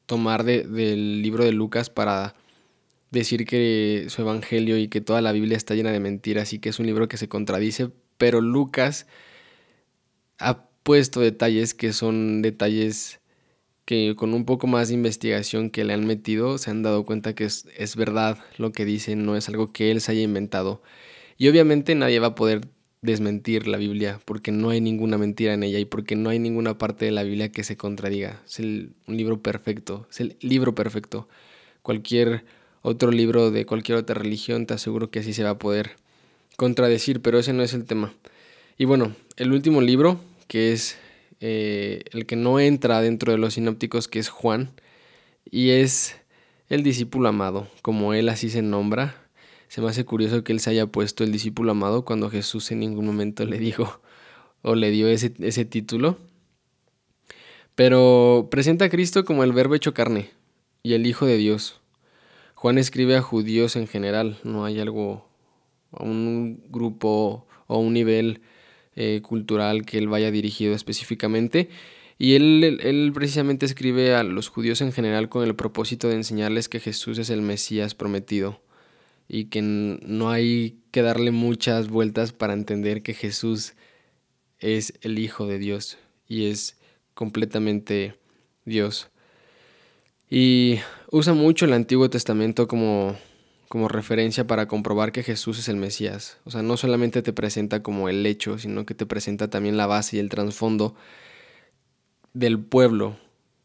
tomar 0.06 0.44
del 0.44 1.22
libro 1.22 1.44
de 1.44 1.52
Lucas 1.52 1.90
para 1.90 2.34
decir 3.10 3.44
que 3.44 4.06
su 4.08 4.22
evangelio 4.22 4.78
y 4.78 4.88
que 4.88 5.00
toda 5.00 5.20
la 5.20 5.32
Biblia 5.32 5.56
está 5.56 5.74
llena 5.74 5.90
de 5.90 6.00
mentiras 6.00 6.52
y 6.52 6.58
que 6.58 6.68
es 6.68 6.78
un 6.78 6.86
libro 6.86 7.08
que 7.08 7.16
se 7.16 7.28
contradice, 7.28 7.90
pero 8.18 8.40
Lucas 8.40 9.06
ha 10.38 10.68
puesto 10.82 11.20
detalles 11.20 11.74
que 11.74 11.92
son 11.92 12.42
detalles 12.42 13.20
que 13.84 14.14
con 14.16 14.34
un 14.34 14.44
poco 14.44 14.66
más 14.66 14.88
de 14.88 14.94
investigación 14.94 15.70
que 15.70 15.84
le 15.84 15.94
han 15.94 16.06
metido 16.06 16.58
se 16.58 16.70
han 16.70 16.82
dado 16.82 17.04
cuenta 17.04 17.34
que 17.34 17.44
es, 17.44 17.66
es 17.76 17.96
verdad 17.96 18.38
lo 18.58 18.72
que 18.72 18.84
dice, 18.84 19.16
no 19.16 19.36
es 19.36 19.48
algo 19.48 19.72
que 19.72 19.90
él 19.90 20.00
se 20.00 20.12
haya 20.12 20.22
inventado. 20.22 20.82
Y 21.38 21.48
obviamente 21.48 21.94
nadie 21.94 22.18
va 22.20 22.28
a 22.28 22.34
poder 22.34 22.68
desmentir 23.06 23.66
la 23.66 23.78
Biblia 23.78 24.20
porque 24.24 24.52
no 24.52 24.70
hay 24.70 24.80
ninguna 24.80 25.16
mentira 25.16 25.54
en 25.54 25.62
ella 25.62 25.78
y 25.78 25.84
porque 25.86 26.16
no 26.16 26.30
hay 26.30 26.38
ninguna 26.38 26.76
parte 26.76 27.06
de 27.06 27.12
la 27.12 27.22
Biblia 27.22 27.50
que 27.50 27.64
se 27.64 27.76
contradiga. 27.76 28.42
Es 28.46 28.58
el, 28.58 28.92
un 29.06 29.16
libro 29.16 29.40
perfecto, 29.40 30.06
es 30.10 30.20
el 30.20 30.36
libro 30.40 30.74
perfecto. 30.74 31.28
Cualquier 31.82 32.44
otro 32.82 33.10
libro 33.10 33.50
de 33.50 33.64
cualquier 33.66 33.98
otra 33.98 34.14
religión 34.14 34.66
te 34.66 34.74
aseguro 34.74 35.10
que 35.10 35.20
así 35.20 35.32
se 35.32 35.42
va 35.42 35.50
a 35.50 35.58
poder 35.58 35.96
contradecir, 36.56 37.22
pero 37.22 37.38
ese 37.38 37.52
no 37.52 37.62
es 37.62 37.74
el 37.74 37.84
tema. 37.84 38.12
Y 38.78 38.84
bueno, 38.84 39.14
el 39.36 39.52
último 39.52 39.80
libro, 39.80 40.20
que 40.48 40.72
es 40.72 40.98
eh, 41.40 42.04
el 42.12 42.26
que 42.26 42.36
no 42.36 42.60
entra 42.60 43.00
dentro 43.00 43.32
de 43.32 43.38
los 43.38 43.54
sinópticos, 43.54 44.08
que 44.08 44.18
es 44.18 44.28
Juan, 44.28 44.70
y 45.50 45.70
es 45.70 46.16
el 46.68 46.82
discípulo 46.82 47.28
amado, 47.28 47.68
como 47.82 48.14
él 48.14 48.28
así 48.28 48.50
se 48.50 48.62
nombra. 48.62 49.25
Se 49.68 49.80
me 49.80 49.88
hace 49.88 50.04
curioso 50.04 50.44
que 50.44 50.52
él 50.52 50.60
se 50.60 50.70
haya 50.70 50.86
puesto 50.86 51.24
el 51.24 51.32
discípulo 51.32 51.72
amado 51.72 52.04
cuando 52.04 52.30
Jesús 52.30 52.70
en 52.70 52.80
ningún 52.80 53.06
momento 53.06 53.44
le 53.44 53.58
dijo 53.58 54.00
o 54.62 54.74
le 54.74 54.90
dio 54.90 55.08
ese, 55.08 55.32
ese 55.40 55.64
título. 55.64 56.18
Pero 57.74 58.48
presenta 58.50 58.86
a 58.86 58.88
Cristo 58.88 59.24
como 59.24 59.44
el 59.44 59.52
verbo 59.52 59.74
hecho 59.74 59.92
carne 59.92 60.30
y 60.82 60.94
el 60.94 61.06
Hijo 61.06 61.26
de 61.26 61.36
Dios. 61.36 61.80
Juan 62.54 62.78
escribe 62.78 63.16
a 63.16 63.22
judíos 63.22 63.76
en 63.76 63.86
general, 63.86 64.38
no 64.44 64.64
hay 64.64 64.80
algo, 64.80 65.28
un 65.90 66.62
grupo 66.70 67.46
o 67.66 67.78
un 67.78 67.92
nivel 67.92 68.40
eh, 68.94 69.20
cultural 69.22 69.84
que 69.84 69.98
él 69.98 70.08
vaya 70.08 70.30
dirigido 70.30 70.74
específicamente. 70.74 71.68
Y 72.18 72.34
él, 72.34 72.80
él, 72.82 73.12
precisamente 73.12 73.66
escribe 73.66 74.14
a 74.14 74.22
los 74.22 74.48
judíos 74.48 74.80
en 74.80 74.90
general 74.90 75.28
con 75.28 75.44
el 75.44 75.54
propósito 75.54 76.08
de 76.08 76.14
enseñarles 76.14 76.70
que 76.70 76.80
Jesús 76.80 77.18
es 77.18 77.28
el 77.28 77.42
Mesías 77.42 77.94
prometido 77.94 78.58
y 79.28 79.46
que 79.46 79.62
no 79.62 80.30
hay 80.30 80.78
que 80.90 81.02
darle 81.02 81.30
muchas 81.30 81.88
vueltas 81.88 82.32
para 82.32 82.52
entender 82.52 83.02
que 83.02 83.14
Jesús 83.14 83.74
es 84.58 84.94
el 85.02 85.18
Hijo 85.18 85.46
de 85.46 85.58
Dios 85.58 85.98
y 86.28 86.46
es 86.46 86.76
completamente 87.14 88.16
Dios. 88.64 89.10
Y 90.28 90.78
usa 91.10 91.34
mucho 91.34 91.64
el 91.64 91.72
Antiguo 91.72 92.10
Testamento 92.10 92.66
como 92.66 93.16
como 93.68 93.88
referencia 93.88 94.46
para 94.46 94.68
comprobar 94.68 95.12
que 95.12 95.22
Jesús 95.22 95.58
es 95.58 95.68
el 95.68 95.76
Mesías. 95.76 96.38
O 96.44 96.50
sea, 96.50 96.62
no 96.62 96.76
solamente 96.76 97.22
te 97.22 97.32
presenta 97.32 97.82
como 97.82 98.08
el 98.08 98.24
hecho, 98.24 98.58
sino 98.58 98.86
que 98.86 98.94
te 98.94 99.06
presenta 99.06 99.48
también 99.48 99.76
la 99.76 99.86
base 99.86 100.16
y 100.16 100.20
el 100.20 100.28
trasfondo 100.28 100.94
del 102.32 102.60
pueblo, 102.60 103.18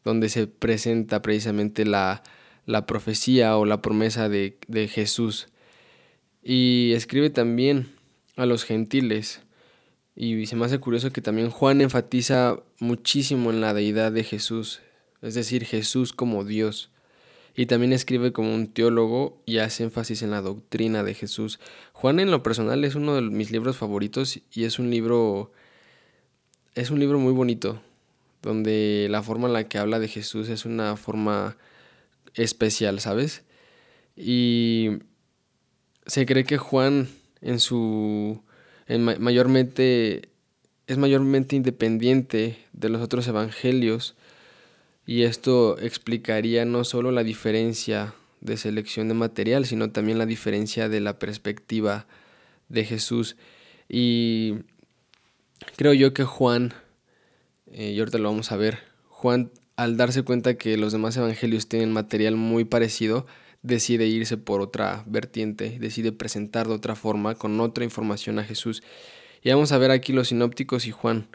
donde 0.04 0.30
se 0.30 0.48
presenta 0.48 1.22
precisamente 1.22 1.86
la, 1.86 2.24
la 2.72 2.86
profecía 2.86 3.58
o 3.58 3.66
la 3.66 3.82
promesa 3.82 4.30
de, 4.30 4.58
Jesús. 4.92 5.48
Y 6.44 6.94
escribe 6.94 7.30
también 7.30 7.92
a 8.36 8.46
los 8.46 8.64
gentiles. 8.64 9.42
Y 10.16 10.46
se 10.48 10.56
me 10.56 10.66
hace 10.66 10.80
curioso 10.80 11.12
que 11.12 11.22
también 11.22 11.50
Juan 11.50 11.82
enfatiza 11.82 12.58
muchísimo 12.80 13.52
en 13.52 13.62
la 13.62 13.74
deidad 13.74 14.12
de 14.12 14.24
Jesús, 14.24 14.82
es 15.22 15.36
decir, 15.36 15.66
Jesús 15.66 16.14
como 16.14 16.44
Dios 16.44 16.92
y 17.56 17.66
también 17.66 17.94
escribe 17.94 18.32
como 18.32 18.54
un 18.54 18.68
teólogo 18.68 19.42
y 19.46 19.58
hace 19.58 19.84
énfasis 19.84 20.22
en 20.22 20.32
la 20.32 20.42
doctrina 20.42 21.04
de 21.04 21.14
Jesús. 21.14 21.60
Juan 21.94 22.20
en 22.20 22.32
lo 22.32 22.44
personal 22.44 22.84
es 22.86 22.96
uno 22.96 23.16
de 23.16 23.22
mis 23.22 23.52
libros 23.52 23.78
favoritos 23.78 24.40
y 24.52 24.64
es 24.64 24.80
un 24.80 24.90
libro 24.90 25.52
es 26.76 26.90
un 26.90 27.00
libro 27.00 27.20
muy 27.20 27.34
bonito 27.34 27.82
donde 28.42 29.08
la 29.10 29.22
forma 29.22 29.48
en 29.48 29.54
la 29.54 29.66
que 29.66 29.78
habla 29.78 30.00
de 30.00 30.08
Jesús 30.08 30.50
es 30.50 30.66
una 30.66 30.96
forma 30.96 31.58
especial, 32.36 33.00
¿sabes? 33.00 33.44
Y 34.16 35.00
se 36.06 36.26
cree 36.26 36.44
que 36.44 36.58
Juan 36.58 37.10
en 37.42 37.60
su 37.60 38.42
en 38.88 39.04
mayormente 39.04 40.30
es 40.88 40.98
mayormente 40.98 41.56
independiente 41.56 42.58
de 42.74 42.90
los 42.90 43.02
otros 43.02 43.28
evangelios 43.28 44.16
y 45.06 45.24
esto 45.24 45.80
explicaría 45.80 46.66
no 46.66 46.84
solo 46.84 47.12
la 47.12 47.24
diferencia 47.24 48.14
de 48.42 48.58
selección 48.58 49.08
de 49.08 49.14
material, 49.14 49.66
sino 49.66 49.92
también 49.92 50.18
la 50.18 50.26
diferencia 50.26 50.90
de 50.90 51.00
la 51.00 51.20
perspectiva 51.20 52.08
de 52.70 52.86
Jesús. 52.86 53.38
Y 53.88 54.56
creo 55.78 55.94
yo 55.94 56.14
que 56.14 56.24
Juan, 56.24 56.74
eh, 57.72 57.92
y 57.92 58.00
ahorita 58.00 58.18
lo 58.18 58.30
vamos 58.30 58.52
a 58.52 58.58
ver, 58.58 58.80
Juan 59.08 59.52
al 59.82 59.98
darse 59.98 60.22
cuenta 60.22 60.60
que 60.60 60.78
los 60.78 60.92
demás 60.92 61.18
evangelios 61.18 61.68
tienen 61.68 61.92
material 61.92 62.36
muy 62.36 62.66
parecido, 62.66 63.26
decide 63.64 64.06
irse 64.06 64.38
por 64.38 64.62
otra 64.62 65.04
vertiente, 65.08 65.80
decide 65.80 66.12
presentar 66.12 66.68
de 66.68 66.76
otra 66.76 66.96
forma, 66.96 67.34
con 67.34 67.60
otra 67.60 67.84
información 67.84 68.38
a 68.38 68.44
Jesús. 68.44 68.84
Y 69.42 69.50
vamos 69.50 69.72
a 69.72 69.80
ver 69.80 69.90
aquí 69.90 70.14
los 70.14 70.28
sinópticos 70.28 70.86
y 70.86 70.92
Juan. 70.92 71.30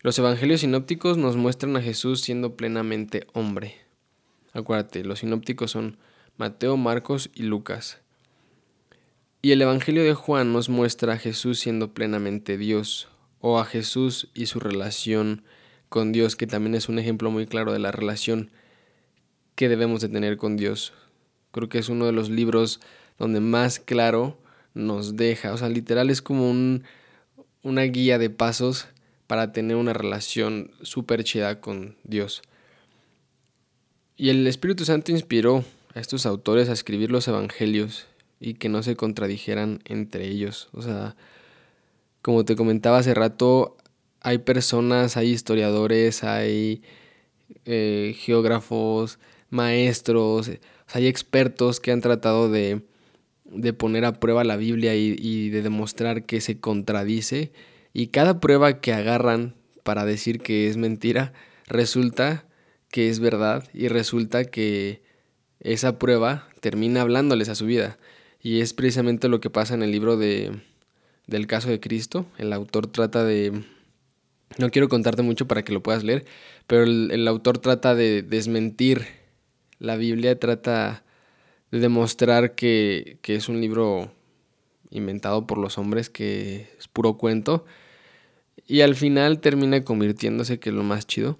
Los 0.00 0.18
evangelios 0.18 0.62
sinópticos 0.62 1.16
nos 1.16 1.36
muestran 1.36 1.76
a 1.76 1.80
Jesús 1.80 2.22
siendo 2.22 2.56
plenamente 2.56 3.28
hombre. 3.34 3.76
Acuérdate, 4.52 5.04
los 5.04 5.20
sinópticos 5.20 5.70
son 5.70 5.96
Mateo, 6.38 6.76
Marcos 6.76 7.30
y 7.34 7.44
Lucas. 7.44 8.00
Y 9.42 9.52
el 9.52 9.62
Evangelio 9.62 10.02
de 10.02 10.14
Juan 10.14 10.52
nos 10.52 10.68
muestra 10.68 11.12
a 11.12 11.18
Jesús 11.18 11.60
siendo 11.60 11.94
plenamente 11.94 12.58
Dios, 12.58 13.06
o 13.38 13.60
a 13.60 13.64
Jesús 13.64 14.28
y 14.34 14.46
su 14.46 14.58
relación 14.58 15.44
con 15.88 16.12
Dios, 16.12 16.36
que 16.36 16.46
también 16.46 16.74
es 16.74 16.88
un 16.88 16.98
ejemplo 16.98 17.30
muy 17.30 17.46
claro 17.46 17.72
de 17.72 17.78
la 17.78 17.92
relación 17.92 18.50
que 19.54 19.68
debemos 19.68 20.00
de 20.00 20.08
tener 20.08 20.36
con 20.36 20.56
Dios. 20.56 20.92
Creo 21.50 21.68
que 21.68 21.78
es 21.78 21.88
uno 21.88 22.06
de 22.06 22.12
los 22.12 22.28
libros 22.28 22.80
donde 23.18 23.40
más 23.40 23.80
claro 23.80 24.38
nos 24.74 25.16
deja, 25.16 25.52
o 25.52 25.56
sea, 25.56 25.68
literal 25.68 26.10
es 26.10 26.20
como 26.20 26.50
un, 26.50 26.84
una 27.62 27.82
guía 27.82 28.18
de 28.18 28.28
pasos 28.28 28.88
para 29.26 29.52
tener 29.52 29.76
una 29.76 29.92
relación 29.92 30.70
súper 30.82 31.24
chida 31.24 31.60
con 31.60 31.96
Dios. 32.04 32.42
Y 34.16 34.28
el 34.30 34.46
Espíritu 34.46 34.84
Santo 34.84 35.12
inspiró 35.12 35.64
a 35.94 36.00
estos 36.00 36.26
autores 36.26 36.68
a 36.68 36.72
escribir 36.72 37.10
los 37.10 37.26
evangelios 37.26 38.06
y 38.38 38.54
que 38.54 38.68
no 38.68 38.82
se 38.82 38.96
contradijeran 38.96 39.80
entre 39.84 40.28
ellos. 40.28 40.68
O 40.72 40.82
sea, 40.82 41.16
como 42.22 42.44
te 42.44 42.56
comentaba 42.56 42.98
hace 42.98 43.14
rato, 43.14 43.76
hay 44.26 44.38
personas, 44.38 45.16
hay 45.16 45.30
historiadores, 45.30 46.24
hay 46.24 46.82
eh, 47.64 48.12
geógrafos, 48.18 49.20
maestros, 49.50 50.50
hay 50.92 51.06
expertos 51.06 51.78
que 51.78 51.92
han 51.92 52.00
tratado 52.00 52.50
de, 52.50 52.82
de 53.44 53.72
poner 53.72 54.04
a 54.04 54.18
prueba 54.18 54.42
la 54.42 54.56
Biblia 54.56 54.96
y, 54.96 55.14
y 55.16 55.50
de 55.50 55.62
demostrar 55.62 56.24
que 56.24 56.40
se 56.40 56.58
contradice 56.58 57.52
y 57.92 58.08
cada 58.08 58.40
prueba 58.40 58.80
que 58.80 58.92
agarran 58.92 59.54
para 59.84 60.04
decir 60.04 60.40
que 60.40 60.66
es 60.66 60.76
mentira, 60.76 61.32
resulta 61.68 62.46
que 62.90 63.08
es 63.08 63.20
verdad 63.20 63.62
y 63.72 63.86
resulta 63.86 64.44
que 64.44 65.02
esa 65.60 66.00
prueba 66.00 66.48
termina 66.58 67.02
hablándoles 67.02 67.48
a 67.48 67.54
su 67.54 67.66
vida. 67.66 67.96
Y 68.42 68.60
es 68.60 68.74
precisamente 68.74 69.28
lo 69.28 69.38
que 69.38 69.50
pasa 69.50 69.74
en 69.74 69.84
el 69.84 69.92
libro 69.92 70.16
de, 70.16 70.50
del 71.28 71.46
caso 71.46 71.70
de 71.70 71.78
Cristo. 71.78 72.26
El 72.38 72.52
autor 72.52 72.88
trata 72.88 73.22
de... 73.22 73.75
No 74.58 74.70
quiero 74.70 74.88
contarte 74.88 75.22
mucho 75.22 75.46
para 75.46 75.64
que 75.64 75.72
lo 75.72 75.82
puedas 75.82 76.04
leer, 76.04 76.24
pero 76.66 76.84
el, 76.84 77.10
el 77.10 77.28
autor 77.28 77.58
trata 77.58 77.94
de 77.94 78.22
desmentir 78.22 79.06
la 79.78 79.96
Biblia, 79.96 80.38
trata 80.38 81.04
de 81.70 81.80
demostrar 81.80 82.54
que, 82.54 83.18
que 83.22 83.34
es 83.34 83.48
un 83.48 83.60
libro 83.60 84.12
inventado 84.90 85.46
por 85.46 85.58
los 85.58 85.78
hombres, 85.78 86.10
que 86.10 86.68
es 86.78 86.88
puro 86.88 87.18
cuento, 87.18 87.64
y 88.66 88.80
al 88.80 88.94
final 88.94 89.40
termina 89.40 89.84
convirtiéndose 89.84 90.58
que 90.58 90.70
es 90.70 90.74
lo 90.74 90.82
más 90.82 91.06
chido. 91.06 91.38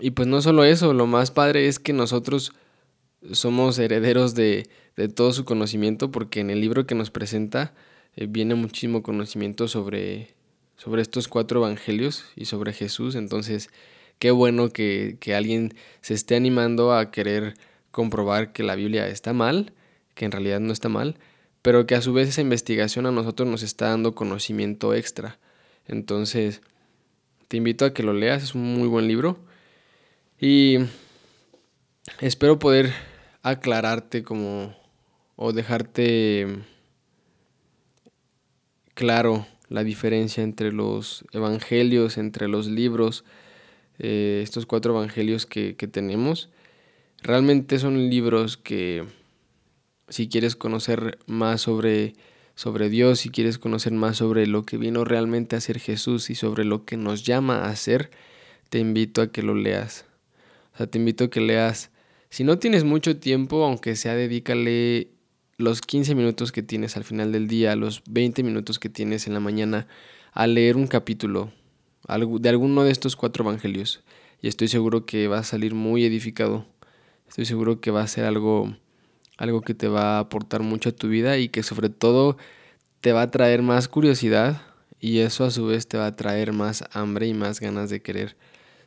Y 0.00 0.10
pues 0.10 0.28
no 0.28 0.42
solo 0.42 0.64
eso, 0.64 0.92
lo 0.92 1.06
más 1.06 1.30
padre 1.30 1.66
es 1.66 1.78
que 1.78 1.92
nosotros 1.92 2.52
somos 3.32 3.78
herederos 3.78 4.34
de, 4.34 4.68
de 4.96 5.08
todo 5.08 5.32
su 5.32 5.44
conocimiento 5.44 6.10
porque 6.10 6.40
en 6.40 6.50
el 6.50 6.60
libro 6.60 6.86
que 6.86 6.94
nos 6.94 7.10
presenta 7.10 7.74
eh, 8.14 8.26
viene 8.28 8.54
muchísimo 8.54 9.02
conocimiento 9.02 9.66
sobre, 9.66 10.34
sobre 10.78 11.02
estos 11.02 11.28
cuatro 11.28 11.60
evangelios 11.60 12.24
y 12.36 12.46
sobre 12.46 12.72
Jesús. 12.72 13.16
Entonces, 13.16 13.68
qué 14.18 14.30
bueno 14.30 14.70
que, 14.70 15.18
que 15.20 15.34
alguien 15.34 15.74
se 16.00 16.14
esté 16.14 16.36
animando 16.36 16.94
a 16.94 17.10
querer 17.10 17.54
comprobar 17.90 18.52
que 18.52 18.62
la 18.62 18.76
Biblia 18.76 19.08
está 19.08 19.34
mal, 19.34 19.72
que 20.14 20.24
en 20.24 20.32
realidad 20.32 20.60
no 20.60 20.72
está 20.72 20.88
mal, 20.88 21.18
pero 21.62 21.86
que 21.86 21.96
a 21.96 22.00
su 22.00 22.12
vez 22.12 22.28
esa 22.28 22.40
investigación 22.40 23.06
a 23.06 23.10
nosotros 23.10 23.48
nos 23.48 23.62
está 23.62 23.88
dando 23.88 24.14
conocimiento 24.14 24.94
extra. 24.94 25.38
Entonces, 25.86 26.62
te 27.48 27.56
invito 27.56 27.84
a 27.84 27.92
que 27.92 28.04
lo 28.04 28.12
leas, 28.12 28.42
es 28.42 28.54
un 28.54 28.62
muy 28.62 28.88
buen 28.88 29.08
libro. 29.08 29.38
Y 30.40 30.78
espero 32.20 32.60
poder 32.60 32.92
aclararte 33.42 34.22
como 34.22 34.76
o 35.34 35.52
dejarte 35.52 36.46
claro 38.94 39.46
la 39.68 39.84
diferencia 39.84 40.42
entre 40.42 40.72
los 40.72 41.24
evangelios, 41.32 42.18
entre 42.18 42.48
los 42.48 42.66
libros 42.68 43.24
eh, 43.98 44.40
estos 44.42 44.64
cuatro 44.66 44.96
evangelios 44.96 45.46
que, 45.46 45.76
que 45.76 45.88
tenemos. 45.88 46.48
Realmente 47.22 47.78
son 47.78 48.08
libros 48.08 48.56
que 48.56 49.04
si 50.08 50.28
quieres 50.28 50.56
conocer 50.56 51.18
más 51.26 51.62
sobre, 51.62 52.14
sobre 52.54 52.88
Dios, 52.88 53.20
si 53.20 53.30
quieres 53.30 53.58
conocer 53.58 53.92
más 53.92 54.18
sobre 54.18 54.46
lo 54.46 54.64
que 54.64 54.78
vino 54.78 55.04
realmente 55.04 55.56
a 55.56 55.60
ser 55.60 55.80
Jesús 55.80 56.30
y 56.30 56.34
sobre 56.34 56.64
lo 56.64 56.84
que 56.84 56.96
nos 56.96 57.24
llama 57.24 57.64
a 57.64 57.76
ser, 57.76 58.10
te 58.70 58.78
invito 58.78 59.20
a 59.20 59.32
que 59.32 59.42
lo 59.42 59.54
leas. 59.54 60.06
O 60.74 60.78
sea, 60.78 60.86
te 60.86 60.98
invito 60.98 61.24
a 61.24 61.30
que 61.30 61.40
leas. 61.40 61.90
Si 62.30 62.44
no 62.44 62.58
tienes 62.58 62.84
mucho 62.84 63.16
tiempo, 63.18 63.64
aunque 63.64 63.96
sea 63.96 64.14
dedícale 64.14 65.08
los 65.58 65.80
15 65.80 66.14
minutos 66.14 66.52
que 66.52 66.62
tienes 66.62 66.96
al 66.96 67.02
final 67.02 67.32
del 67.32 67.48
día, 67.48 67.74
los 67.74 68.02
20 68.08 68.44
minutos 68.44 68.78
que 68.78 68.88
tienes 68.88 69.26
en 69.26 69.34
la 69.34 69.40
mañana, 69.40 69.88
a 70.32 70.46
leer 70.46 70.76
un 70.76 70.86
capítulo 70.86 71.50
de 72.06 72.48
alguno 72.48 72.84
de 72.84 72.92
estos 72.92 73.16
cuatro 73.16 73.42
evangelios. 73.44 74.04
Y 74.40 74.46
estoy 74.46 74.68
seguro 74.68 75.04
que 75.04 75.26
va 75.26 75.38
a 75.38 75.44
salir 75.44 75.74
muy 75.74 76.04
edificado. 76.04 76.64
Estoy 77.28 77.44
seguro 77.44 77.80
que 77.80 77.90
va 77.90 78.02
a 78.02 78.06
ser 78.06 78.24
algo, 78.24 78.72
algo 79.36 79.62
que 79.62 79.74
te 79.74 79.88
va 79.88 80.16
a 80.16 80.20
aportar 80.20 80.62
mucho 80.62 80.90
a 80.90 80.92
tu 80.92 81.08
vida 81.08 81.38
y 81.38 81.48
que 81.48 81.64
sobre 81.64 81.88
todo 81.88 82.36
te 83.00 83.12
va 83.12 83.22
a 83.22 83.30
traer 83.32 83.62
más 83.62 83.88
curiosidad 83.88 84.62
y 85.00 85.18
eso 85.18 85.44
a 85.44 85.50
su 85.50 85.66
vez 85.66 85.88
te 85.88 85.98
va 85.98 86.06
a 86.06 86.14
traer 86.14 86.52
más 86.52 86.84
hambre 86.92 87.26
y 87.26 87.34
más 87.34 87.58
ganas 87.58 87.90
de 87.90 88.00
querer 88.00 88.36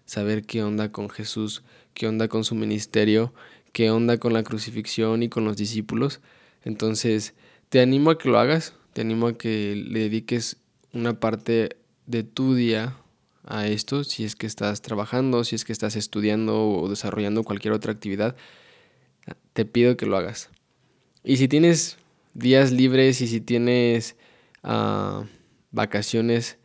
saber 0.06 0.44
qué 0.44 0.63
onda 0.63 0.90
con 0.90 1.10
Jesús, 1.10 1.63
qué 1.94 2.08
onda 2.08 2.30
con 2.30 2.46
su 2.46 2.56
ministerio, 2.56 3.34
qué 3.74 3.92
onda 3.92 4.20
con 4.20 4.32
la 4.32 4.44
crucifixión 4.44 5.22
y 5.22 5.28
con 5.28 5.44
los 5.44 5.58
discípulos. 5.58 6.22
Entonces, 6.63 7.34
te 7.70 7.82
animo 7.82 8.12
a 8.12 8.18
que 8.18 8.30
lo 8.30 8.38
hagas, 8.39 8.74
te 8.94 9.01
animo 9.01 9.27
a 9.27 9.38
que 9.38 9.75
le 9.75 10.01
dediques 10.01 10.58
una 10.94 11.20
parte 11.20 11.77
de 12.06 12.24
tu 12.24 12.56
día 12.56 12.98
a 13.46 13.68
esto, 13.68 14.03
si 14.03 14.24
es 14.24 14.36
que 14.36 14.48
estás 14.48 14.82
trabajando, 14.82 15.44
si 15.44 15.56
es 15.56 15.65
que 15.65 15.74
estás 15.74 15.96
estudiando 15.96 16.70
o 16.70 16.89
desarrollando 16.89 17.44
cualquier 17.44 17.74
otra 17.74 17.91
actividad, 17.91 18.36
te 19.53 19.65
pido 19.65 19.98
que 19.98 20.06
lo 20.06 20.18
hagas. 20.18 20.50
Y 21.24 21.38
si 21.38 21.48
tienes 21.48 21.98
días 22.34 22.72
libres 22.72 23.22
y 23.22 23.27
si 23.27 23.41
tienes 23.41 24.15
uh, 24.63 25.25
vacaciones, 25.72 26.58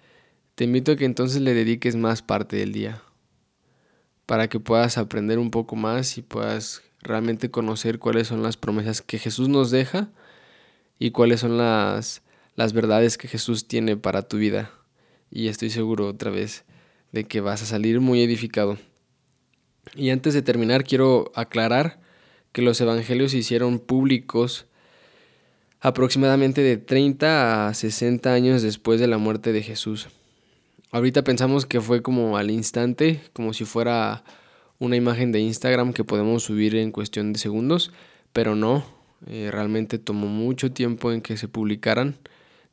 te 0.54 0.64
invito 0.64 0.92
a 0.92 0.96
que 0.96 1.04
entonces 1.04 1.40
le 1.42 1.54
dediques 1.54 1.96
más 1.96 2.22
parte 2.22 2.56
del 2.56 2.72
día 2.72 3.02
para 4.26 4.48
que 4.48 4.58
puedas 4.58 4.98
aprender 4.98 5.38
un 5.38 5.50
poco 5.50 5.76
más 5.76 6.18
y 6.18 6.22
puedas 6.22 6.82
realmente 7.06 7.50
conocer 7.50 7.98
cuáles 7.98 8.28
son 8.28 8.42
las 8.42 8.56
promesas 8.56 9.02
que 9.02 9.18
Jesús 9.18 9.48
nos 9.48 9.70
deja 9.70 10.10
y 10.98 11.10
cuáles 11.10 11.40
son 11.40 11.58
las, 11.58 12.22
las 12.54 12.72
verdades 12.72 13.18
que 13.18 13.28
Jesús 13.28 13.66
tiene 13.66 13.96
para 13.96 14.22
tu 14.22 14.38
vida. 14.38 14.70
Y 15.30 15.48
estoy 15.48 15.70
seguro 15.70 16.08
otra 16.08 16.30
vez 16.30 16.64
de 17.12 17.24
que 17.24 17.40
vas 17.40 17.62
a 17.62 17.66
salir 17.66 18.00
muy 18.00 18.22
edificado. 18.22 18.78
Y 19.94 20.10
antes 20.10 20.34
de 20.34 20.42
terminar, 20.42 20.84
quiero 20.84 21.30
aclarar 21.34 22.00
que 22.52 22.62
los 22.62 22.80
evangelios 22.80 23.32
se 23.32 23.38
hicieron 23.38 23.78
públicos 23.78 24.66
aproximadamente 25.80 26.62
de 26.62 26.78
30 26.78 27.68
a 27.68 27.74
60 27.74 28.32
años 28.32 28.62
después 28.62 28.98
de 28.98 29.06
la 29.06 29.18
muerte 29.18 29.52
de 29.52 29.62
Jesús. 29.62 30.08
Ahorita 30.90 31.22
pensamos 31.22 31.66
que 31.66 31.80
fue 31.80 32.02
como 32.02 32.36
al 32.36 32.50
instante, 32.50 33.20
como 33.32 33.52
si 33.52 33.64
fuera 33.64 34.24
una 34.78 34.96
imagen 34.96 35.32
de 35.32 35.40
Instagram 35.40 35.92
que 35.92 36.04
podemos 36.04 36.42
subir 36.42 36.76
en 36.76 36.92
cuestión 36.92 37.32
de 37.32 37.38
segundos, 37.38 37.92
pero 38.32 38.54
no, 38.54 38.84
eh, 39.26 39.50
realmente 39.50 39.98
tomó 39.98 40.26
mucho 40.26 40.72
tiempo 40.72 41.12
en 41.12 41.22
que 41.22 41.36
se 41.36 41.48
publicaran 41.48 42.16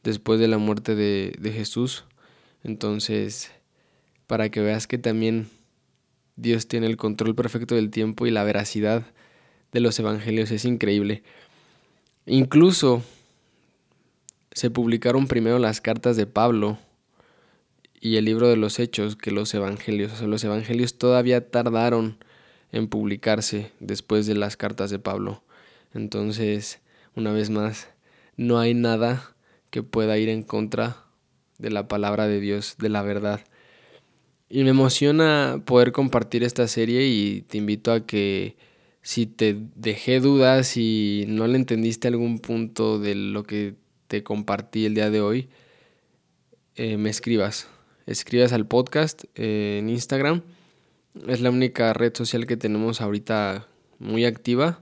después 0.03 0.39
de 0.39 0.47
la 0.47 0.57
muerte 0.57 0.95
de, 0.95 1.35
de 1.39 1.51
Jesús. 1.51 2.05
Entonces, 2.63 3.51
para 4.27 4.49
que 4.49 4.61
veas 4.61 4.87
que 4.87 4.97
también 4.97 5.47
Dios 6.35 6.67
tiene 6.67 6.87
el 6.87 6.97
control 6.97 7.35
perfecto 7.35 7.75
del 7.75 7.89
tiempo 7.89 8.25
y 8.25 8.31
la 8.31 8.43
veracidad 8.43 9.05
de 9.71 9.79
los 9.79 9.97
evangelios 9.99 10.51
es 10.51 10.65
increíble. 10.65 11.23
Incluso 12.25 13.03
se 14.51 14.69
publicaron 14.69 15.27
primero 15.27 15.59
las 15.59 15.81
cartas 15.81 16.15
de 16.15 16.27
Pablo 16.27 16.77
y 18.03 18.17
el 18.17 18.25
libro 18.25 18.49
de 18.49 18.57
los 18.57 18.79
hechos 18.79 19.15
que 19.15 19.31
los 19.31 19.53
evangelios. 19.53 20.11
O 20.11 20.15
sea, 20.17 20.27
los 20.27 20.43
evangelios 20.43 20.97
todavía 20.97 21.49
tardaron 21.49 22.17
en 22.73 22.89
publicarse 22.89 23.71
después 23.79 24.27
de 24.27 24.35
las 24.35 24.57
cartas 24.57 24.89
de 24.89 24.99
Pablo. 24.99 25.41
Entonces, 25.93 26.81
una 27.15 27.31
vez 27.31 27.49
más, 27.49 27.87
no 28.35 28.59
hay 28.59 28.73
nada 28.73 29.33
que 29.69 29.83
pueda 29.83 30.17
ir 30.17 30.27
en 30.27 30.43
contra 30.43 30.97
de 31.59 31.69
la 31.69 31.87
palabra 31.87 32.27
de 32.27 32.41
Dios, 32.41 32.75
de 32.77 32.89
la 32.89 33.03
verdad. 33.03 33.39
Y 34.49 34.65
me 34.65 34.71
emociona 34.71 35.61
poder 35.65 35.93
compartir 35.93 36.43
esta 36.43 36.67
serie 36.67 37.07
y 37.07 37.43
te 37.43 37.57
invito 37.57 37.93
a 37.93 38.05
que 38.05 38.57
si 39.01 39.27
te 39.27 39.55
dejé 39.75 40.19
dudas 40.19 40.75
y 40.75 41.23
no 41.29 41.47
le 41.47 41.55
entendiste 41.55 42.09
algún 42.09 42.39
punto 42.39 42.99
de 42.99 43.15
lo 43.15 43.43
que 43.43 43.75
te 44.09 44.23
compartí 44.23 44.85
el 44.85 44.93
día 44.93 45.09
de 45.09 45.21
hoy, 45.21 45.47
eh, 46.75 46.97
me 46.97 47.09
escribas 47.09 47.69
escribas 48.05 48.53
al 48.53 48.67
podcast 48.67 49.23
eh, 49.35 49.77
en 49.79 49.89
Instagram. 49.89 50.41
Es 51.27 51.41
la 51.41 51.49
única 51.49 51.93
red 51.93 52.13
social 52.15 52.47
que 52.47 52.57
tenemos 52.57 53.01
ahorita 53.01 53.67
muy 53.99 54.25
activa. 54.25 54.81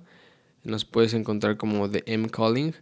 Nos 0.64 0.86
puedes 0.86 1.14
encontrar 1.14 1.58
como 1.58 1.90
The 1.90 2.04
M 2.06 2.30
Calling. 2.30 2.74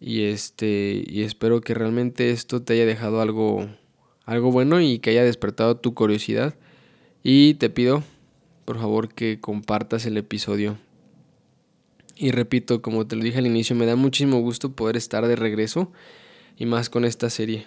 Y 0.00 0.24
este. 0.24 1.04
Y 1.06 1.22
espero 1.22 1.60
que 1.60 1.74
realmente 1.74 2.30
esto 2.30 2.62
te 2.62 2.74
haya 2.74 2.86
dejado 2.86 3.20
algo. 3.20 3.68
algo 4.24 4.50
bueno 4.50 4.80
y 4.80 4.98
que 4.98 5.10
haya 5.10 5.24
despertado 5.24 5.76
tu 5.76 5.94
curiosidad. 5.94 6.54
Y 7.22 7.54
te 7.54 7.70
pido, 7.70 8.02
por 8.64 8.78
favor, 8.78 9.14
que 9.14 9.40
compartas 9.40 10.04
el 10.06 10.16
episodio. 10.16 10.78
Y 12.16 12.30
repito, 12.30 12.82
como 12.82 13.06
te 13.06 13.16
lo 13.16 13.24
dije 13.24 13.38
al 13.38 13.46
inicio, 13.46 13.74
me 13.74 13.86
da 13.86 13.96
muchísimo 13.96 14.40
gusto 14.40 14.72
poder 14.72 14.96
estar 14.96 15.26
de 15.26 15.36
regreso. 15.36 15.90
Y 16.56 16.66
más 16.66 16.90
con 16.90 17.04
esta 17.04 17.30
serie. 17.30 17.66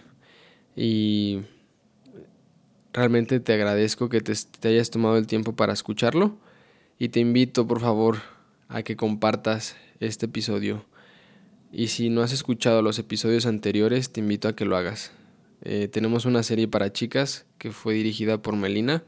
Y 0.76 1.42
Realmente 2.98 3.40
te 3.40 3.54
agradezco 3.54 4.10
que 4.10 4.22
te, 4.22 4.34
hayas 4.68 4.90
tomado 4.90 5.18
el 5.18 5.28
tiempo 5.28 5.56
para 5.56 5.72
escucharlo 5.72 6.36
y 6.98 7.10
te 7.10 7.20
invito 7.20 7.68
por 7.68 7.80
favor 7.80 8.18
a 8.70 8.82
que 8.82 8.96
compartas 8.96 9.76
este 10.00 10.26
episodio. 10.26 10.84
Y 11.72 11.90
si 11.90 12.10
no 12.10 12.24
has 12.24 12.34
escuchado 12.34 12.82
los 12.82 12.98
episodios 12.98 13.46
anteriores, 13.46 14.10
te 14.10 14.20
invito 14.20 14.48
a 14.48 14.56
que 14.56 14.66
lo 14.66 14.76
hagas. 14.76 15.12
Eh, 15.62 15.90
tenemos 15.90 16.26
una 16.26 16.42
serie 16.42 16.68
para 16.68 16.92
chicas 16.92 17.46
que 17.60 17.70
fue 17.70 17.94
dirigida 17.94 18.42
por 18.42 18.56
Melina, 18.56 19.04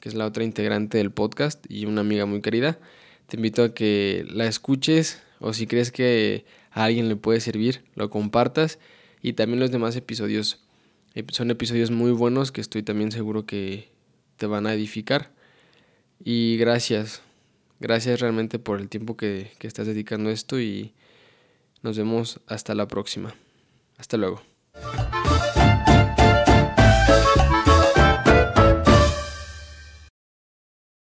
que 0.00 0.10
es 0.10 0.14
la 0.14 0.26
otra 0.26 0.44
integrante 0.44 0.98
del 0.98 1.10
podcast 1.10 1.64
y 1.66 1.86
una 1.86 2.02
amiga 2.02 2.26
muy 2.26 2.42
querida. 2.42 2.78
Te 3.26 3.38
invito 3.38 3.64
a 3.64 3.72
que 3.72 4.26
la 4.28 4.44
escuches 4.44 5.22
o 5.38 5.54
si 5.54 5.66
crees 5.66 5.92
que 5.92 6.44
a 6.72 6.84
alguien 6.84 7.08
le 7.08 7.16
puede 7.16 7.40
servir, 7.40 7.84
lo 7.94 8.10
compartas 8.10 8.78
y 9.22 9.32
también 9.32 9.60
los 9.60 9.70
demás 9.70 9.96
episodios 9.96 10.60
son 11.30 11.50
episodios 11.50 11.90
muy 11.90 12.12
buenos 12.12 12.52
que 12.52 12.60
estoy 12.60 12.82
también 12.82 13.12
seguro 13.12 13.46
que 13.46 13.88
te 14.36 14.46
van 14.46 14.66
a 14.66 14.74
edificar. 14.74 15.32
Y 16.22 16.56
gracias, 16.58 17.22
gracias 17.78 18.20
realmente 18.20 18.58
por 18.58 18.80
el 18.80 18.88
tiempo 18.88 19.16
que, 19.16 19.52
que 19.58 19.66
estás 19.66 19.86
dedicando 19.86 20.30
a 20.30 20.32
esto 20.32 20.60
y 20.60 20.94
nos 21.82 21.96
vemos 21.96 22.40
hasta 22.46 22.74
la 22.74 22.86
próxima. 22.86 23.34
Hasta 23.98 24.16
luego. 24.16 24.42